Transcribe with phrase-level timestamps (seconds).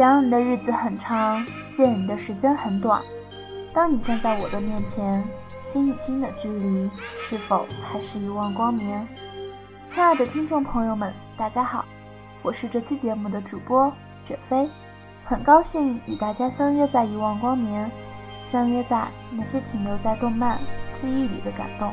[0.00, 1.44] 想你的日子很长，
[1.76, 3.02] 见你的时间很短。
[3.74, 5.22] 当你站在我的面前，
[5.70, 6.90] 心与心的距离
[7.28, 9.06] 是否还是一望光年？
[9.92, 11.84] 亲爱的听众朋友们，大家好，
[12.42, 13.92] 我是这期节目的主播
[14.26, 14.70] 雪飞，
[15.26, 17.90] 很高兴与大家相约在一望光年，
[18.50, 20.58] 相约在那些停留在动漫
[21.02, 21.92] 记忆里的感动。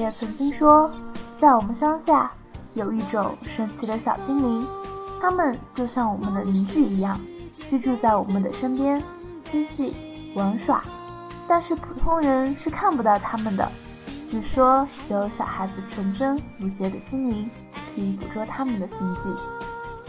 [0.00, 0.90] 爷爷曾经说，
[1.38, 2.32] 在我们乡下
[2.72, 4.66] 有一种神奇的小精灵，
[5.20, 7.20] 他们就像我们的邻居一样，
[7.68, 9.02] 居住在我们的身边，
[9.52, 9.94] 嬉戏
[10.34, 10.82] 玩耍。
[11.46, 13.70] 但是普通人是看不到他们的，
[14.30, 17.50] 据说只有小孩子纯真无邪的心灵
[17.94, 19.20] 可以捕捉他们的行迹。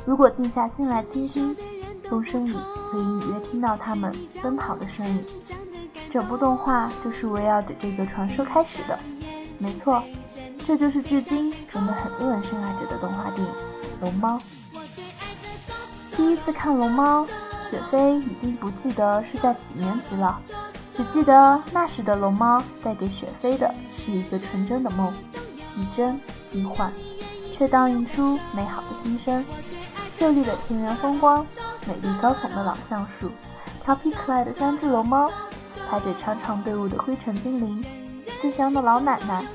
[0.05, 1.53] 如果静下心来倾听，
[2.09, 2.55] 风声里
[2.89, 5.21] 可以隐约听到他们奔跑的声音。
[6.13, 8.97] 整部动画就是围绕着这个传说开始的。
[9.61, 10.03] 没错，
[10.65, 13.53] 这就是至今我们很多人深爱着的动画电影
[14.01, 14.39] 《龙猫》。
[16.17, 17.23] 第一次看《龙猫》，
[17.69, 20.41] 雪飞已经不记得是在几年级了。
[20.97, 25.13] 只记得那时的龙猫带给雪飞的是一个纯真的梦，
[25.77, 26.19] 亦真
[26.51, 26.91] 亦幻，
[27.55, 29.45] 却倒映出美好的心声。
[30.17, 31.45] 秀丽的田园风光，
[31.87, 33.29] 美丽高耸的老橡树，
[33.83, 35.29] 调皮可爱的三只龙猫，
[35.87, 37.85] 排着长长队伍的灰尘精灵，
[38.41, 39.45] 慈祥的老奶奶，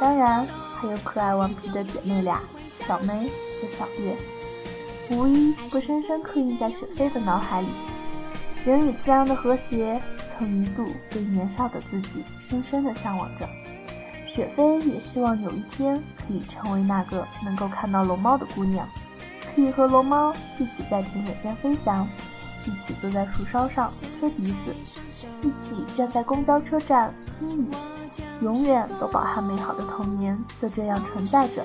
[0.00, 3.28] 当然还有可爱顽皮的姐妹俩小梅
[3.60, 4.16] 和小月，
[5.10, 7.68] 无一不深深刻印在雪飞的脑海里。
[8.64, 10.00] 人与自然的和谐。
[10.38, 13.46] 曾一度对年少的自己深深的向往着，
[14.34, 18.88] 雪飞也希望有一天可以成为那个能够看到龙猫的姑娘，
[19.54, 22.08] 可以和龙猫一起在田野间飞翔，
[22.64, 24.74] 一起坐在树梢上吹笛子，
[25.42, 27.68] 一起站在公交车站听雨，
[28.40, 31.64] 永远都饱含美好的童年就这样存在着。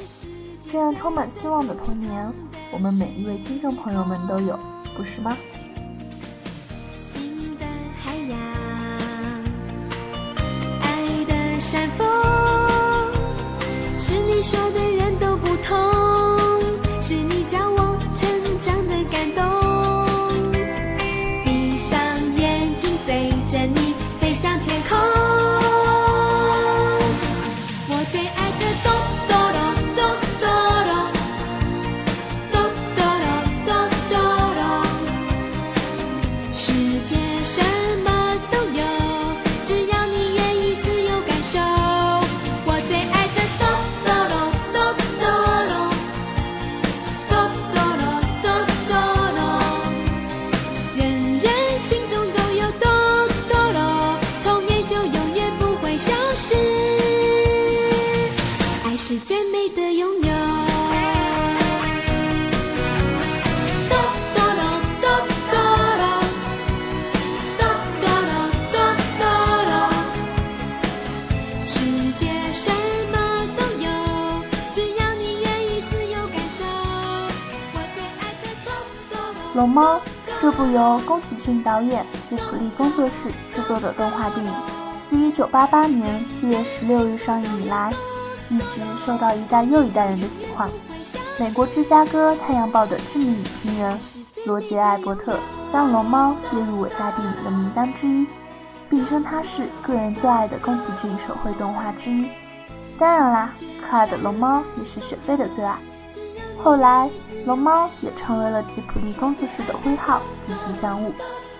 [0.72, 2.31] 这样充满希望的童年，
[2.74, 4.59] 我们每一位听众朋友们都有，
[4.96, 5.31] 不是吗？
[80.72, 83.13] 《由宫崎骏导演、吉卜力工作室
[83.55, 84.53] 制作的动画电影，
[85.09, 87.91] 自1988年4月16日上映以来，
[88.50, 88.66] 一直
[89.05, 90.69] 受到一代又一代人的喜欢。
[91.39, 94.00] 美国芝加哥《太阳报》的知名影评人
[94.45, 95.38] 罗杰·艾伯特
[95.72, 98.28] 将《龙猫》列入伟大电影的名单之一，
[98.89, 102.28] 并称它是个人最爱的宫崎骏手绘动画之一。
[102.97, 103.51] 当然啦，
[103.81, 105.78] 可爱的龙猫也是雪飞的最爱。
[106.64, 107.09] 后来，
[107.46, 111.14] 龙猫也成为了吉卜力工作室的徽号及吉祥物，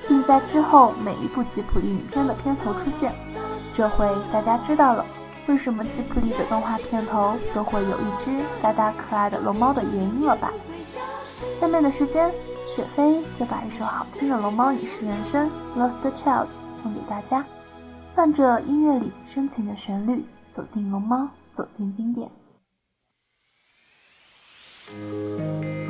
[0.08, 3.14] 并在之后每一部吉卜力影片的片头出现。
[3.76, 5.06] 这回大家知道了
[5.48, 10.52] 为什么吉卜力的动画片头都会有一只大大可爱的龙猫的原因了吧？
[11.62, 12.30] 下面的时间，
[12.76, 15.50] 雪飞就把一首好听的《龙猫影视原声》
[15.80, 16.48] Lost Child
[16.82, 17.46] 送给大家，
[18.16, 22.28] 伴着音乐里深情的旋律，走进龙猫，走进经典。
[24.90, 25.87] Música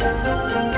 [0.00, 0.69] Música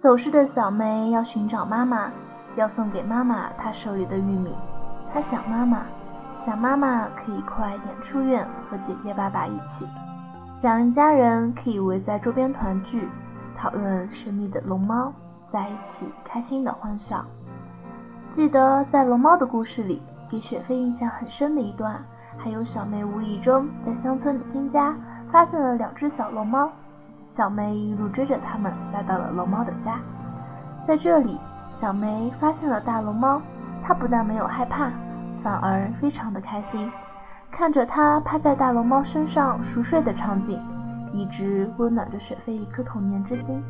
[0.00, 2.08] 走失的小梅要寻找妈妈，
[2.54, 4.54] 要送给妈妈她手里的玉米。
[5.12, 5.82] 她想妈妈，
[6.46, 9.84] 想妈妈可以快点出院和姐姐爸爸一起，
[10.62, 13.08] 想一家人可以围在桌边团聚，
[13.56, 15.12] 讨论神秘的龙猫，
[15.50, 17.24] 在一起开心的欢笑。
[18.36, 20.00] 记得在龙猫的故事里，
[20.30, 22.00] 给雪飞印象很深的一段，
[22.36, 24.94] 还有小梅无意中在乡村的新家
[25.32, 26.70] 发现了两只小龙猫。
[27.38, 29.94] 小梅一路追着他们来到了龙猫的家，
[30.88, 31.38] 在这里，
[31.80, 33.40] 小梅发现了大龙猫，
[33.80, 34.90] 她不但没有害怕，
[35.40, 36.90] 反而非常的开心。
[37.52, 40.60] 看着它趴在大龙猫身上熟睡的场景，
[41.12, 43.62] 一直温暖着雪飞一颗童年之心，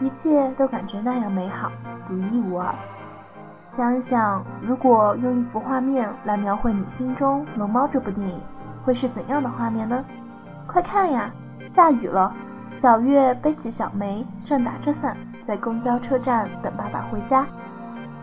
[0.00, 1.70] 一切都感觉那样美好，
[2.08, 2.74] 独一无二。
[3.76, 8.40] 想一想，如果用一幅画面来描绘你心中《龙猫》这部电影，
[8.82, 10.04] 会是怎样的画面呢？
[10.66, 11.30] 快看呀，
[11.76, 12.34] 下雨了。
[12.82, 15.14] 小月背起小梅，正打着伞，
[15.46, 17.44] 在公交车站等爸爸回家。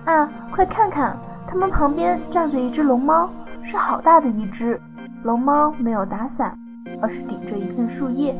[0.05, 1.15] 啊，快看看，
[1.47, 3.29] 他们旁边站着一只龙猫，
[3.63, 4.81] 是好大的一只。
[5.21, 6.57] 龙猫没有打伞，
[7.03, 8.35] 而是顶着一片树叶。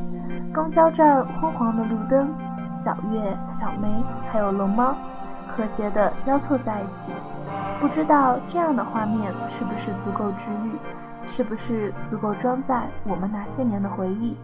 [0.56, 2.34] 公交站昏黄的路灯，
[2.84, 3.88] 小月、小梅
[4.32, 4.96] 还有龙猫
[5.48, 7.14] 和谐的交错在一起。
[7.80, 10.72] 不知道这样的画面是不是足够治愈，
[11.36, 14.36] 是不是足够装载我们那些年的回忆？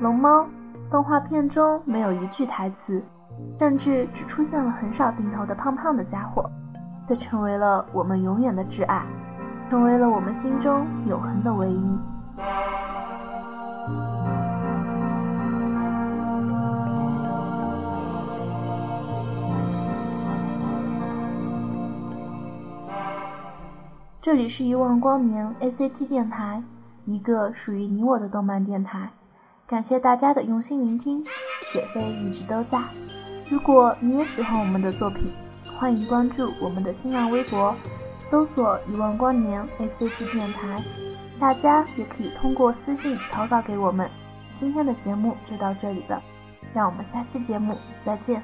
[0.00, 0.46] 龙猫
[0.90, 3.02] 动画片中没有一句台词，
[3.58, 6.50] 甚至只出现了很少镜头的胖胖的家伙，
[7.06, 9.04] 却成为了我们永远的挚爱，
[9.68, 11.98] 成为了我们心中永恒的唯一。
[24.22, 26.62] 这里是一万光年 ACT 电台，
[27.04, 29.10] 一个属于你我的动漫电台。
[29.70, 31.24] 感谢大家的用心聆听，
[31.72, 32.76] 雪飞一直都在。
[33.48, 35.32] 如果你也喜欢我们的作品，
[35.78, 37.72] 欢迎关注我们的新浪微博，
[38.28, 40.82] 搜索“一万光年 ACG 电台”。
[41.38, 44.10] 大家也可以通过私信投稿给我们。
[44.58, 46.20] 今天的节目就到这里了，
[46.74, 48.42] 让我们下期节目再见。